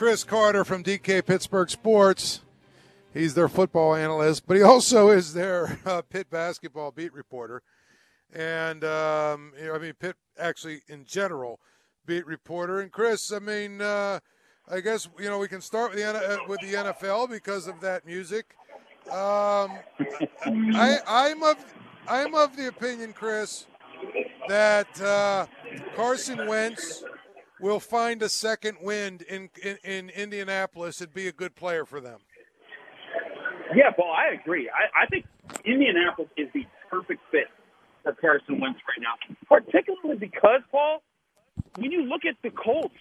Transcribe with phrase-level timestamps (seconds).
[0.00, 2.40] Chris Carter from DK Pittsburgh Sports.
[3.12, 7.62] He's their football analyst, but he also is their uh, Pitt basketball beat reporter.
[8.32, 11.60] And um, I mean, Pitt actually in general
[12.06, 12.80] beat reporter.
[12.80, 14.20] And Chris, I mean, uh,
[14.66, 17.78] I guess you know we can start with the uh, with the NFL because of
[17.82, 18.56] that music.
[19.10, 19.70] Um,
[20.46, 21.56] I, I'm of
[22.08, 23.66] I'm of the opinion, Chris,
[24.48, 25.44] that uh,
[25.94, 27.04] Carson Wentz
[27.60, 32.00] will find a second wind in, in, in Indianapolis and be a good player for
[32.00, 32.20] them.
[33.74, 34.68] Yeah, Paul, I agree.
[34.68, 35.26] I, I think
[35.64, 37.46] Indianapolis is the perfect fit
[38.02, 39.14] for Carson Wentz right now,
[39.48, 41.02] particularly because, Paul,
[41.76, 42.94] when you look at the Colts,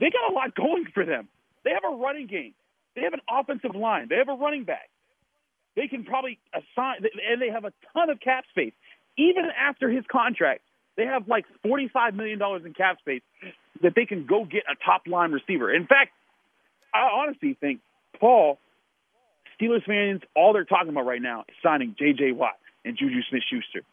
[0.00, 1.28] they got a lot going for them.
[1.64, 2.54] They have a running game.
[2.96, 4.08] They have an offensive line.
[4.10, 4.90] They have a running back.
[5.76, 6.96] They can probably assign,
[7.30, 8.74] and they have a ton of cap space.
[9.16, 10.62] Even after his contract,
[10.96, 13.22] they have like $45 million in cap space
[13.82, 15.72] that they can go get a top line receiver.
[15.72, 16.12] In fact,
[16.94, 17.80] I honestly think,
[18.20, 18.58] Paul,
[19.60, 22.32] Steelers fans, all they're talking about right now is signing J.J.
[22.32, 23.84] Watt and Juju Smith Schuster.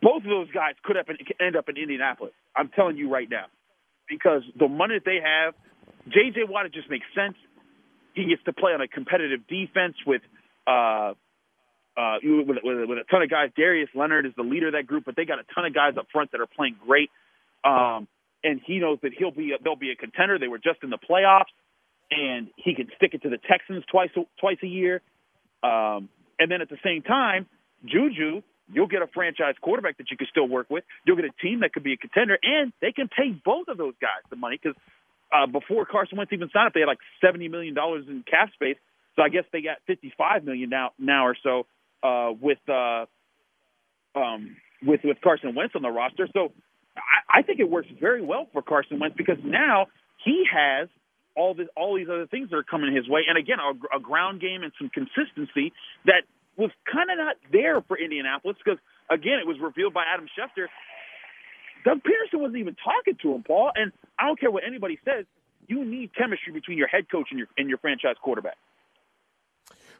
[0.00, 2.32] Both of those guys could have been, end up in Indianapolis.
[2.56, 3.46] I'm telling you right now.
[4.08, 5.54] Because the money that they have,
[6.08, 6.44] J.J.
[6.48, 7.36] Watt, it just makes sense.
[8.14, 10.22] He gets to play on a competitive defense with
[10.66, 11.14] uh,
[11.96, 13.50] uh, with, with, with a ton of guys.
[13.56, 15.94] Darius Leonard is the leader of that group, but they got a ton of guys
[15.98, 17.10] up front that are playing great.
[17.64, 18.08] Um,
[18.42, 20.38] and he knows that he'll be they'll be a contender.
[20.38, 21.52] They were just in the playoffs,
[22.10, 25.00] and he can stick it to the Texans twice twice a year.
[25.62, 27.46] Um, and then at the same time,
[27.86, 30.84] Juju, you'll get a franchise quarterback that you can still work with.
[31.06, 33.78] You'll get a team that could be a contender, and they can pay both of
[33.78, 34.76] those guys the money because
[35.32, 38.52] uh, before Carson Wentz even signed up, they had like seventy million dollars in cap
[38.52, 38.76] space.
[39.16, 41.66] So I guess they got fifty-five million now now or so
[42.04, 43.06] uh, with uh,
[44.14, 46.28] um, with with Carson Wentz on the roster.
[46.32, 46.52] So
[46.96, 49.86] I, I think it works very well for Carson Wentz because now
[50.24, 50.88] he has
[51.36, 54.00] all this all these other things that are coming his way, and again a, a
[54.00, 55.72] ground game and some consistency
[56.04, 56.22] that
[56.56, 58.78] was kind of not there for Indianapolis because
[59.10, 60.66] again it was revealed by Adam Schefter.
[61.84, 65.26] Doug Pederson wasn't even talking to him, Paul, and I don't care what anybody says.
[65.66, 68.56] You need chemistry between your head coach and your and your franchise quarterback.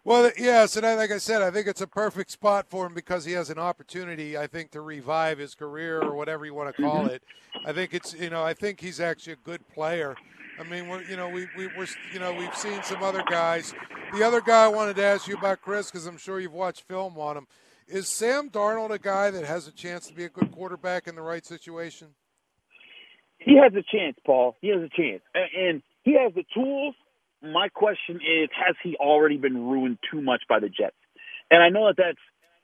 [0.06, 2.92] Well, yes, and I, like I said, I think it's a perfect spot for him
[2.92, 6.76] because he has an opportunity, I think, to revive his career or whatever you want
[6.76, 7.14] to call mm-hmm.
[7.14, 7.22] it.
[7.64, 10.14] I think it's, you know, I think he's actually a good player.
[10.60, 13.72] I mean, we're, you know, we, we, we're, you know, we've seen some other guys.
[14.12, 16.82] The other guy I wanted to ask you about, Chris, because I'm sure you've watched
[16.82, 17.46] film on him.
[17.88, 21.14] Is Sam Darnold a guy that has a chance to be a good quarterback in
[21.14, 22.08] the right situation?
[23.38, 24.54] He has a chance, Paul.
[24.60, 26.94] He has a chance, and he has the tools
[27.44, 30.96] my question is, has he already been ruined too much by the Jets?
[31.50, 32.18] And I know that that's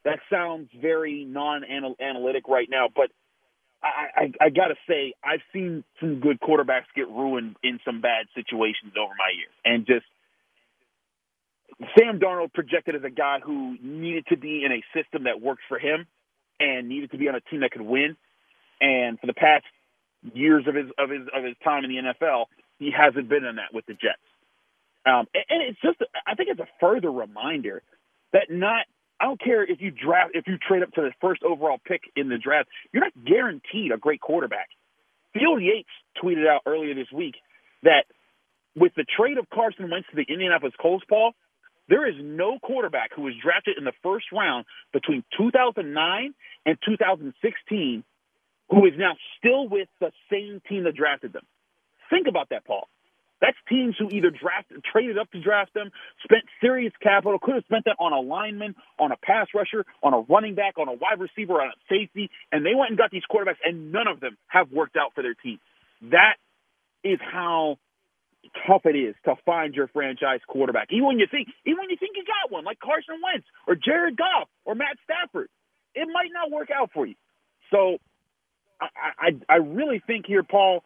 [0.05, 3.11] that sounds very non-analytic right now, but
[3.83, 8.01] I, I, I got to say I've seen some good quarterbacks get ruined in some
[8.01, 10.07] bad situations over my years, and just
[11.99, 15.63] Sam Darnold projected as a guy who needed to be in a system that worked
[15.69, 16.07] for him
[16.59, 18.17] and needed to be on a team that could win.
[18.81, 19.65] And for the past
[20.35, 22.47] years of his of his of his time in the NFL,
[22.79, 24.21] he hasn't been in that with the Jets.
[25.07, 27.83] Um, and it's just, I think it's a further reminder
[28.33, 28.87] that not,
[29.21, 32.03] I don't care if you draft, if you trade up to the first overall pick
[32.17, 34.69] in the draft, you're not guaranteed a great quarterback.
[35.33, 35.89] Field Yates
[36.23, 37.35] tweeted out earlier this week
[37.83, 38.05] that
[38.77, 41.33] with the trade of Carson Wentz to the Indianapolis Colts, Paul,
[41.89, 46.35] there is no quarterback who was drafted in the first round between 2009
[46.67, 48.05] and 2016
[48.71, 51.43] who is now still with the same team that drafted them.
[52.09, 52.89] Think about that, Paul.
[53.41, 55.91] That's teams who either drafted, traded up to draft them,
[56.25, 60.13] spent serious capital, could have spent that on a lineman, on a pass rusher, on
[60.15, 63.11] a running back, on a wide receiver, on a safety, and they went and got
[63.11, 65.59] these quarterbacks, and none of them have worked out for their team.
[66.11, 66.37] That
[67.05, 67.79] is how
[68.67, 70.89] tough it is to find your franchise quarterback.
[70.91, 73.75] Even when you think, even when you think you got one, like Carson Wentz or
[73.75, 75.49] Jared Goff or Matt Stafford,
[75.95, 77.15] it might not work out for you.
[77.71, 77.99] So,
[78.81, 80.83] I, I, I really think here, Paul,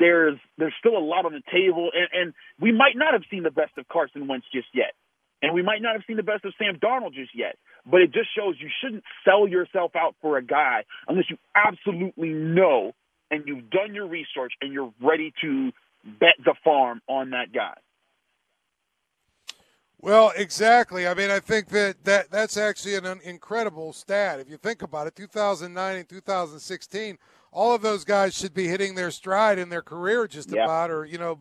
[0.00, 3.44] there's there's still a lot on the table, and, and we might not have seen
[3.44, 4.94] the best of Carson Wentz just yet,
[5.42, 7.56] and we might not have seen the best of Sam Darnold just yet.
[7.86, 12.30] But it just shows you shouldn't sell yourself out for a guy unless you absolutely
[12.30, 12.92] know
[13.30, 15.70] and you've done your research and you're ready to
[16.04, 17.74] bet the farm on that guy.
[20.02, 21.06] Well, exactly.
[21.06, 24.40] I mean, I think that, that that's actually an incredible stat.
[24.40, 27.18] If you think about it, 2009 and 2016,
[27.52, 31.04] all of those guys should be hitting their stride in their career just about, or
[31.04, 31.38] you know,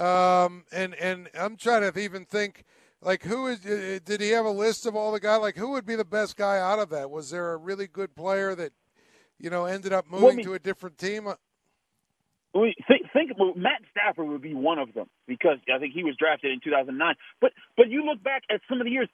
[0.00, 2.64] um, and and I'm trying to even think
[3.02, 5.70] like who is uh, did he have a list of all the guys like who
[5.70, 7.10] would be the best guy out of that?
[7.10, 8.72] Was there a really good player that
[9.38, 11.28] you know ended up moving well, I mean, to a different team?
[12.52, 16.52] think, think Matt Stafford would be one of them because I think he was drafted
[16.52, 17.14] in 2009.
[17.40, 19.08] But but you look back at some of the years,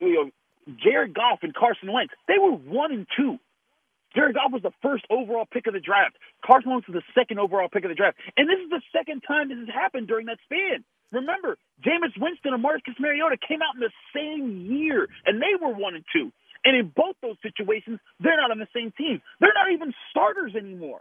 [0.00, 0.30] you know,
[0.76, 3.38] Jared Goff and Carson Wentz, they were one and two.
[4.14, 6.16] Jared Goff was the first overall pick of the draft.
[6.44, 8.18] Carson Wentz was the second overall pick of the draft.
[8.36, 10.84] And this is the second time this has happened during that span.
[11.12, 15.74] Remember, Jameis Winston and Marcus Mariota came out in the same year, and they were
[15.74, 16.32] one and two.
[16.64, 19.22] And in both those situations, they're not on the same team.
[19.40, 21.00] They're not even starters anymore.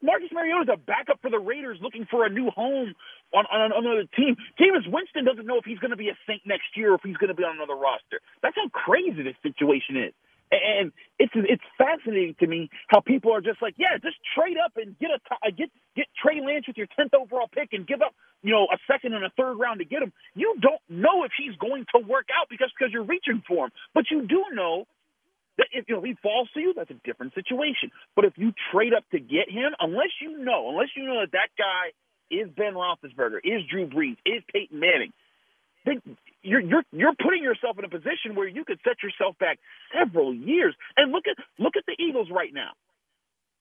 [0.00, 2.94] Marcus Mariota is a backup for the Raiders looking for a new home
[3.34, 4.36] on, on, on another team.
[4.58, 7.02] Jameis Winston doesn't know if he's going to be a Saint next year or if
[7.02, 8.22] he's going to be on another roster.
[8.42, 10.14] That's how crazy this situation is.
[10.52, 14.72] And it's it's fascinating to me how people are just like, yeah, just trade up
[14.76, 18.02] and get a uh, get get Trey Lance with your tenth overall pick and give
[18.02, 20.12] up, you know, a second and a third round to get him.
[20.34, 23.72] You don't know if he's going to work out because because you're reaching for him,
[23.94, 24.84] but you do know
[25.58, 27.90] that if you know he falls to you, that's a different situation.
[28.16, 31.32] But if you trade up to get him, unless you know, unless you know that
[31.32, 31.92] that guy
[32.30, 35.12] is Ben Roethlisberger, is Drew Brees, is Peyton Manning,
[35.84, 36.00] then
[36.42, 39.58] you're you're you're putting yourself in a position where you could set yourself back
[39.94, 40.74] several years.
[40.96, 42.72] And look at look at the Eagles right now.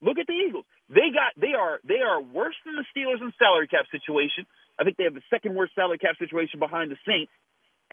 [0.01, 0.65] Look at the Eagles.
[0.89, 4.45] They got they are they are worse than the Steelers in salary cap situation.
[4.79, 7.31] I think they have the second worst salary cap situation behind the Saints.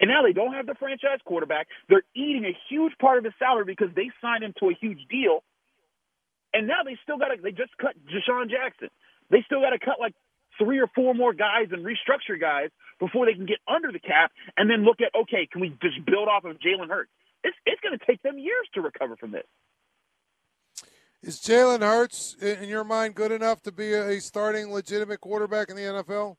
[0.00, 1.66] And now they don't have the franchise quarterback.
[1.88, 5.00] They're eating a huge part of his salary because they signed him to a huge
[5.10, 5.42] deal.
[6.54, 8.88] And now they still got to, they just cut DeSean Jackson.
[9.31, 10.14] They still got to cut like
[10.56, 14.32] three or four more guys and restructure guys before they can get under the cap
[14.56, 17.10] and then look at, okay, can we just build off of Jalen Hurts?
[17.44, 19.44] It's, it's going to take them years to recover from this.
[21.22, 25.76] Is Jalen Hurts, in your mind, good enough to be a starting legitimate quarterback in
[25.76, 26.36] the NFL?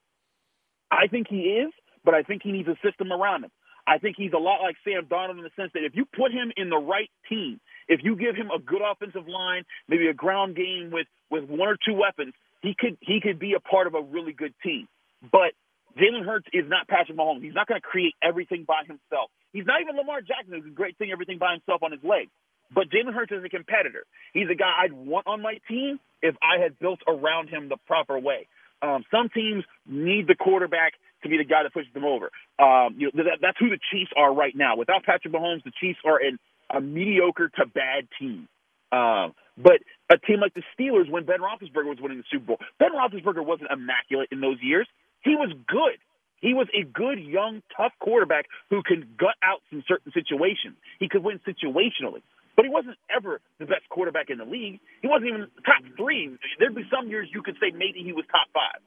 [0.92, 1.72] I think he is
[2.04, 3.52] but I think he needs a system around him.
[3.88, 6.32] I think he's a lot like Sam Darnold in the sense that if you put
[6.32, 10.14] him in the right team, if you give him a good offensive line, maybe a
[10.14, 13.88] ground game with with one or two weapons, he could he could be a part
[13.88, 14.88] of a really good team.
[15.32, 15.54] But
[15.98, 17.42] Jalen Hurts is not Patrick Mahomes.
[17.42, 19.32] He's not going to create everything by himself.
[19.54, 22.30] He's not even Lamar Jackson, who's great thing everything by himself on his legs.
[22.74, 24.04] But Jalen Hurts is a competitor.
[24.34, 27.78] He's a guy I'd want on my team if I had built around him the
[27.88, 28.48] proper way.
[28.82, 30.94] Um, some teams need the quarterback
[31.24, 32.30] to be the guy that pushes them over.
[32.60, 34.78] Um, you know, that, that's who the Chiefs are right now.
[34.78, 36.38] Without Patrick Mahomes, the Chiefs are an,
[36.70, 38.48] a mediocre to bad team.
[38.92, 42.58] Um, but a team like the Steelers, when Ben Roethlisberger was winning the Super Bowl,
[42.80, 44.88] Ben Roethlisberger wasn't immaculate in those years.
[45.24, 46.00] He was good.
[46.42, 50.76] He was a good, young, tough quarterback who can gut out some certain situations.
[51.00, 52.24] He could win situationally.
[52.56, 54.80] But he wasn't ever the best quarterback in the league.
[55.02, 56.36] He wasn't even top three.
[56.60, 58.84] There'd be some years you could say maybe he was top five.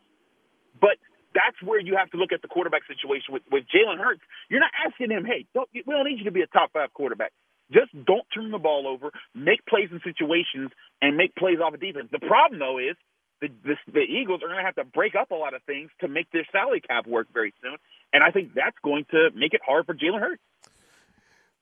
[0.81, 0.97] But
[1.35, 4.21] that's where you have to look at the quarterback situation with, with Jalen Hurts.
[4.49, 6.93] You're not asking him, hey, don't, we don't need you to be a top five
[6.93, 7.33] quarterback.
[7.73, 10.71] Just don't turn the ball over, make plays in situations,
[11.01, 12.09] and make plays off of defense.
[12.13, 12.97] The problem, though, is
[13.43, 15.91] the, the, the Eagles are going to have to break up a lot of things
[16.01, 17.77] to make their salary cap work very soon.
[18.13, 20.43] And I think that's going to make it hard for Jalen Hurts.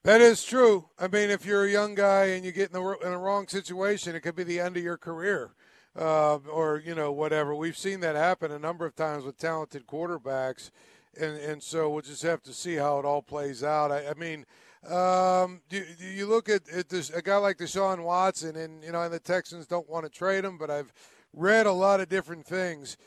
[0.03, 0.89] That is true.
[0.99, 3.47] I mean, if you're a young guy and you get in the in a wrong
[3.47, 5.51] situation, it could be the end of your career
[5.95, 7.53] uh, or you know whatever.
[7.53, 10.71] We've seen that happen a number of times with talented quarterbacks,
[11.19, 13.91] and and so we'll just have to see how it all plays out.
[13.91, 14.45] I, I mean.
[14.83, 18.91] Um, do, do, you look at, at this, a guy like Deshaun Watson, and you
[18.91, 20.91] know, and the Texans don't want to trade him, but I've
[21.33, 22.97] read a lot of different things.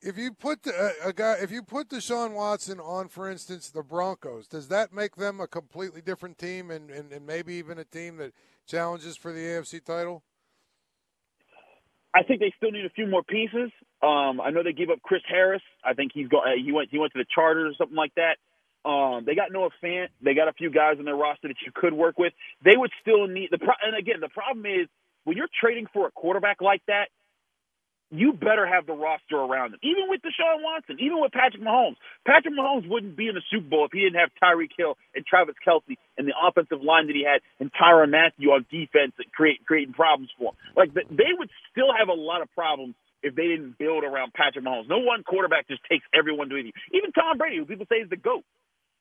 [0.00, 0.72] If you put the,
[1.04, 4.92] a, a guy, if you put Deshaun Watson on, for instance, the Broncos, does that
[4.92, 8.32] make them a completely different team, and, and, and maybe even a team that
[8.66, 10.24] challenges for the AFC title?
[12.14, 13.70] I think they still need a few more pieces.
[14.02, 15.62] Um, I know they gave up Chris Harris.
[15.84, 16.38] I think he's go.
[16.38, 16.88] Uh, he went.
[16.90, 18.36] He went to the Chargers or something like that.
[18.84, 20.08] Um, they got Noah Fant.
[20.20, 22.32] They got a few guys on their roster that you could work with.
[22.64, 23.58] They would still need the.
[23.58, 24.88] Pro- and again, the problem is
[25.24, 27.08] when you're trading for a quarterback like that,
[28.12, 29.80] you better have the roster around him.
[29.82, 31.96] Even with Deshaun Watson, even with Patrick Mahomes.
[32.26, 35.24] Patrick Mahomes wouldn't be in the Super Bowl if he didn't have Tyreek Hill and
[35.24, 39.32] Travis Kelce and the offensive line that he had and Tyrann Mathieu on defense and
[39.32, 40.56] create, creating problems for him.
[40.76, 44.64] Like, they would still have a lot of problems if they didn't build around Patrick
[44.64, 44.88] Mahomes.
[44.88, 46.76] No one quarterback just takes everyone to anything.
[46.92, 48.44] Even Tom Brady, who people say is the GOAT.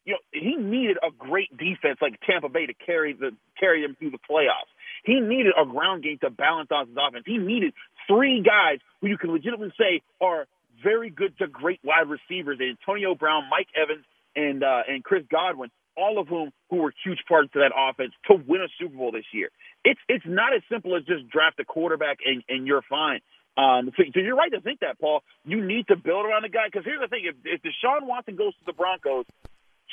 [0.06, 3.96] You know, he needed a great defense like Tampa Bay to carry the carry him
[4.00, 4.72] through the playoffs.
[5.04, 7.24] He needed a ground game to balance out his offense.
[7.26, 7.74] He needed
[8.08, 10.46] three guys who you can legitimately say are
[10.84, 14.06] very good to great wide receivers: Antonio Brown, Mike Evans,
[14.36, 15.70] and uh, and Chris Godwin.
[15.98, 19.12] All of whom who were huge parts of that offense to win a Super Bowl
[19.12, 19.50] this year.
[19.84, 23.20] It's it's not as simple as just draft a quarterback and, and you're fine.
[23.58, 25.22] Um, so, so you're right to think that, Paul.
[25.44, 28.36] You need to build around the guy because here's the thing: if, if Deshaun Watson
[28.36, 29.26] goes to the Broncos,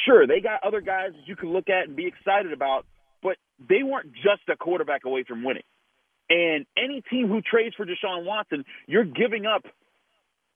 [0.07, 2.87] sure they got other guys you can look at and be excited about,
[3.59, 5.65] they weren't just a quarterback away from winning.
[6.31, 9.65] And any team who trades for Deshaun Watson, you're giving up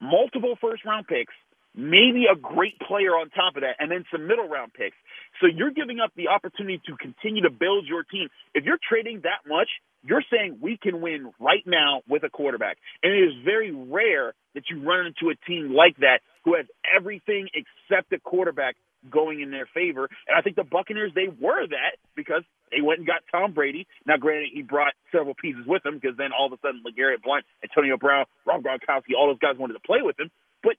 [0.01, 1.33] multiple first round picks,
[1.75, 4.97] maybe a great player on top of that, and then some middle round picks.
[5.41, 8.29] So you're giving up the opportunity to continue to build your team.
[8.55, 9.69] If you're trading that much,
[10.05, 12.77] you're saying we can win right now with a quarterback.
[13.03, 16.67] And it is very rare that you run into a team like that who has
[16.95, 18.77] everything except a quarterback
[19.11, 20.09] going in their favor.
[20.27, 23.87] And I think the Buccaneers, they were that because they went and got Tom Brady.
[24.07, 27.23] Now, granted, he brought several pieces with him because then all of a sudden, LeGarrette
[27.23, 30.31] Blount, Antonio Brown, Rob Gronkowski, all those guys wanted to play with him.
[30.63, 30.77] But,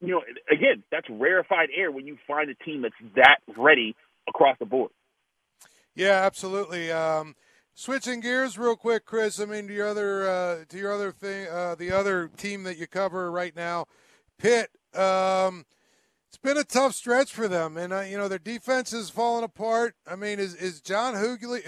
[0.00, 3.94] you know, again, that's rarefied air when you find a team that's that ready
[4.28, 4.90] across the board.
[5.94, 6.90] Yeah, absolutely.
[6.90, 7.36] Um,
[7.74, 9.38] switching gears real quick, Chris.
[9.40, 12.78] I mean, to your other uh, to your other thing, uh, the other team that
[12.78, 13.86] you cover right now,
[14.38, 14.70] Pitt.
[14.94, 15.64] Um,
[16.32, 19.44] it's been a tough stretch for them, and uh, you know their defense is falling
[19.44, 19.94] apart.
[20.06, 21.60] I mean, is is John Hugley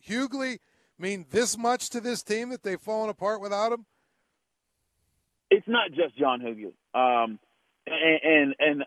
[0.00, 0.60] Hugley
[0.98, 3.84] mean this much to this team that they've fallen apart without him?
[5.50, 7.38] It's not just John Hugley, um,
[7.86, 8.84] and, and and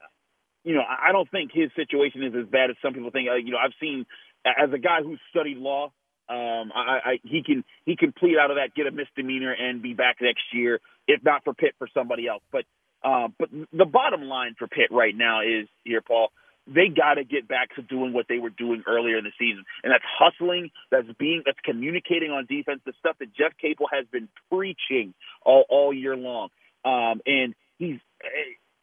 [0.64, 3.30] you know I don't think his situation is as bad as some people think.
[3.30, 4.08] Uh, you know, I've seen
[4.44, 5.92] as a guy who studied law.
[6.30, 9.84] Um, I, I, he can he can plead out of that, get a misdemeanor, and
[9.84, 12.42] be back next year, if not for Pitt, for somebody else.
[12.52, 12.64] But
[13.04, 16.30] uh, but the bottom line for Pitt right now is here, Paul.
[16.68, 19.64] They got to get back to doing what they were doing earlier in the season,
[19.84, 20.70] and that's hustling.
[20.92, 22.82] That's being, that's communicating on defense.
[22.86, 26.50] The stuff that Jeff Capel has been preaching all all year long.
[26.86, 28.00] Um, and he's,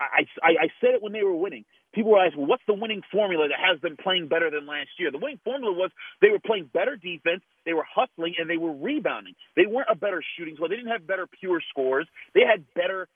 [0.00, 1.64] I, I, I said it when they were winning.
[1.94, 4.90] People were asking, well, what's the winning formula that has them playing better than last
[4.98, 5.10] year?
[5.10, 8.72] The winning formula was they were playing better defense, they were hustling, and they were
[8.72, 9.34] rebounding.
[9.56, 10.70] They weren't a better shooting squad.
[10.70, 12.06] They didn't have better pure scores.
[12.34, 13.08] They had better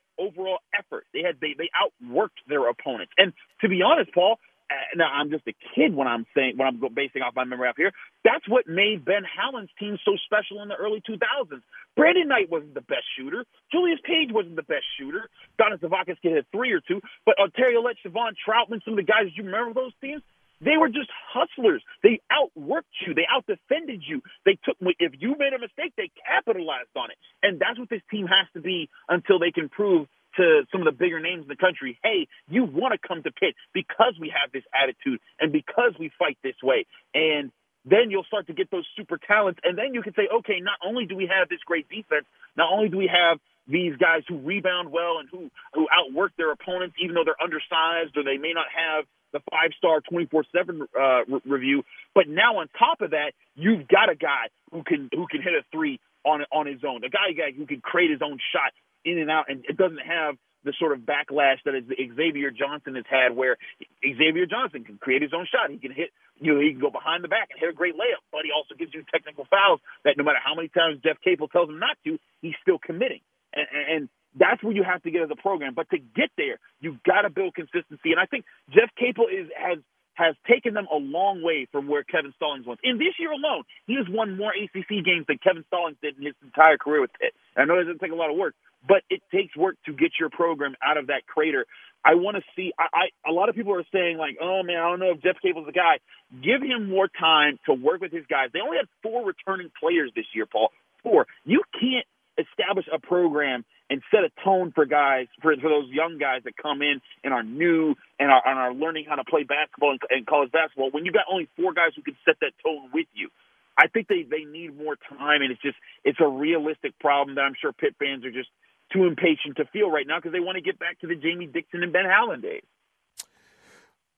[1.40, 3.12] They they outworked their opponents.
[3.16, 4.38] And to be honest, Paul,
[4.72, 7.68] uh, now I'm just a kid when I'm saying when I'm basing off my memory
[7.68, 7.92] up here.
[8.24, 11.62] That's what made Ben Howland's team so special in the early 2000s.
[11.98, 13.44] Brandin Knight wasn't the best shooter.
[13.70, 15.28] Julius Page wasn't the best shooter.
[15.60, 19.08] Donis Zavackas could hit three or two, but Ontario Lett, Chevon Troutman, some of the
[19.08, 20.22] guys you remember those teams.
[20.62, 21.82] They were just hustlers.
[22.04, 23.14] They outworked you.
[23.14, 24.22] They outdefended you.
[24.46, 27.18] They took if you made a mistake, they capitalized on it.
[27.42, 30.86] And that's what this team has to be until they can prove to some of
[30.86, 34.32] the bigger names in the country, hey, you want to come to Pitt because we
[34.32, 36.86] have this attitude and because we fight this way.
[37.14, 37.50] And
[37.84, 39.60] then you'll start to get those super talents.
[39.64, 42.72] And then you can say, okay, not only do we have this great defense, not
[42.72, 46.96] only do we have these guys who rebound well and who, who outwork their opponents,
[47.02, 51.20] even though they're undersized or they may not have the five star 24 7 uh,
[51.44, 51.82] review.
[52.14, 55.54] But now on top of that, you've got a guy who can, who can hit
[55.54, 58.72] a three on, on his own, a guy, guy who can create his own shot
[59.04, 61.74] in and out, and it doesn't have the sort of backlash that
[62.14, 63.56] Xavier Johnson has had, where
[64.02, 65.70] Xavier Johnson can create his own shot.
[65.70, 67.94] He can hit, you know, he can go behind the back and hit a great
[67.94, 71.18] layup, but he also gives you technical fouls that no matter how many times Jeff
[71.22, 73.20] Capel tells him not to, he's still committing.
[73.52, 75.74] And, and that's where you have to get as a program.
[75.74, 78.14] But to get there, you've got to build consistency.
[78.14, 79.78] And I think Jeff Capel is has
[80.14, 82.76] has taken them a long way from where Kevin Stallings was.
[82.84, 86.24] In this year alone, he has won more ACC games than Kevin Stallings did in
[86.24, 87.32] his entire career with Pitt.
[87.56, 88.54] I know it doesn't take a lot of work,
[88.86, 91.66] but it takes work to get your program out of that crater.
[92.04, 92.72] I want to see.
[92.78, 95.22] I, I a lot of people are saying like, oh man, I don't know if
[95.22, 95.98] Jeff Capel's the guy.
[96.42, 98.50] Give him more time to work with his guys.
[98.52, 100.70] They only had four returning players this year, Paul.
[101.02, 101.26] Four.
[101.44, 102.06] You can't
[102.38, 106.56] establish a program and set a tone for guys for, for those young guys that
[106.56, 110.00] come in and are new and are, and are learning how to play basketball and,
[110.10, 110.90] and college basketball.
[110.90, 113.28] When you got only four guys who can set that tone with you,
[113.76, 117.42] I think they they need more time, and it's just it's a realistic problem that
[117.42, 118.48] I'm sure Pitt fans are just
[118.92, 121.46] too impatient to feel right now because they want to get back to the Jamie
[121.46, 122.62] Dixon and Ben Howland days.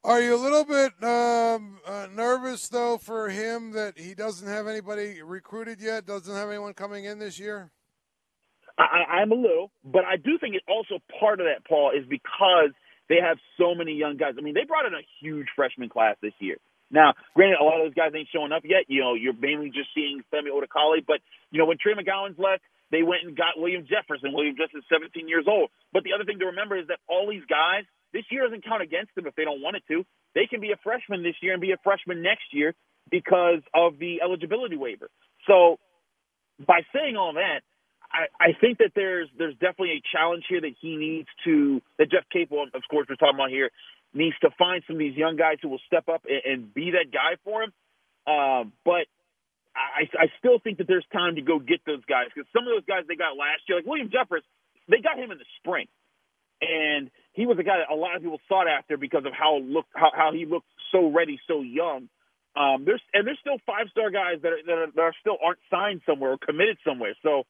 [0.04, 4.66] Are you a little bit um, uh, nervous though for him that he doesn't have
[4.66, 6.04] anybody recruited yet?
[6.04, 7.70] Doesn't have anyone coming in this year?
[8.76, 12.04] I, I'm a little, but I do think it's also part of that, Paul, is
[12.08, 12.74] because
[13.08, 14.34] they have so many young guys.
[14.38, 16.56] I mean, they brought in a huge freshman class this year.
[16.90, 18.84] Now, granted, a lot of those guys ain't showing up yet.
[18.88, 22.62] You know, you're mainly just seeing Femi Odukale, but you know when Trey McGowens left,
[22.94, 24.30] they went and got William Jefferson.
[24.30, 25.70] William Jefferson's 17 years old.
[25.92, 27.82] But the other thing to remember is that all these guys,
[28.14, 30.06] this year doesn't count against them if they don't want it to.
[30.38, 32.72] They can be a freshman this year and be a freshman next year
[33.10, 35.10] because of the eligibility waiver.
[35.50, 35.82] So
[36.62, 37.66] by saying all that,
[38.14, 42.10] I, I think that there's there's definitely a challenge here that he needs to that
[42.12, 43.70] Jeff Capel, of course, we're talking about here,
[44.14, 46.92] needs to find some of these young guys who will step up and, and be
[46.92, 47.72] that guy for him.
[48.24, 49.10] Uh, but
[49.76, 52.72] I, I still think that there's time to go get those guys because some of
[52.74, 54.46] those guys they got last year, like William Jeffress,
[54.88, 55.88] they got him in the spring,
[56.62, 59.58] and he was a guy that a lot of people sought after because of how
[59.58, 62.08] look how, how he looked so ready, so young.
[62.56, 65.38] Um, there's and there's still five star guys that are, that are that are still
[65.44, 67.14] aren't signed somewhere or committed somewhere.
[67.22, 67.44] So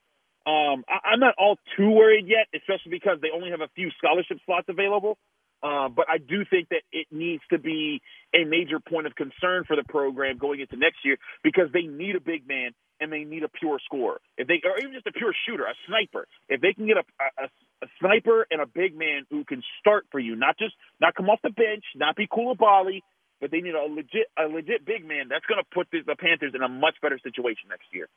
[0.47, 3.91] Um, I, I'm not all too worried yet, especially because they only have a few
[3.97, 5.17] scholarship slots available.
[5.65, 8.03] Uh, but I do think that it needs to be
[8.35, 12.17] a major point of concern for the program going into next year because they need
[12.17, 14.21] a big man and they need a pure scorer.
[14.37, 16.29] If they, or even just a pure shooter, a sniper.
[16.51, 17.05] If they can get a,
[17.41, 17.47] a,
[17.83, 21.31] a sniper and a big man who can start for you, not just not come
[21.31, 23.01] off the bench, not be Coulibaly,
[23.41, 26.17] but they need a legit a legit big man that's going to put the, the
[26.17, 28.09] Panthers in a much better situation next year.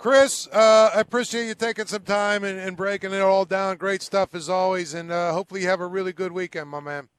[0.00, 3.76] Chris, uh, I appreciate you taking some time and, and, breaking it all down.
[3.76, 7.10] Great stuff as always, and uh, hopefully you have a really good weekend, my man.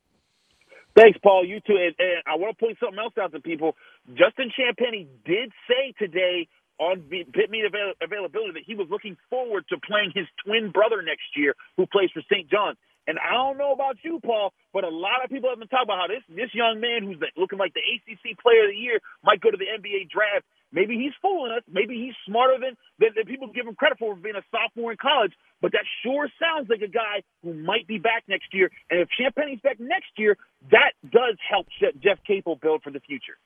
[0.97, 1.45] Thanks, Paul.
[1.45, 1.77] You too.
[1.77, 3.77] And, and I want to point something else out to people.
[4.17, 6.47] Justin Champagnie did say today
[6.79, 11.03] on Pitt meet avail- availability that he was looking forward to playing his twin brother
[11.03, 12.49] next year, who plays for St.
[12.49, 12.77] John's.
[13.05, 15.85] And I don't know about you, Paul, but a lot of people have been talking
[15.85, 19.01] about how this this young man who's looking like the ACC Player of the Year
[19.21, 21.63] might go to the NBA draft Maybe he's fooling us.
[21.69, 24.97] Maybe he's smarter than, than, than people give him credit for being a sophomore in
[24.97, 25.33] college.
[25.61, 28.71] But that sure sounds like a guy who might be back next year.
[28.89, 30.37] And if Champagnie's back next year,
[30.71, 31.67] that does help
[32.01, 33.37] Jeff Capel build for the future.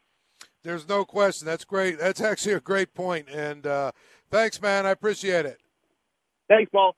[0.63, 1.45] There's no question.
[1.45, 1.99] That's great.
[1.99, 3.27] That's actually a great point.
[3.29, 3.91] And uh,
[4.31, 4.85] thanks, man.
[4.85, 5.59] I appreciate it.
[6.47, 6.95] Thanks, Paul.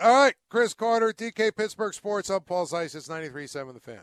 [0.00, 2.28] All right, Chris Carter, DK Pittsburgh Sports.
[2.28, 2.94] I'm Paul Zeise.
[2.94, 4.00] It's 93.7 The Fan.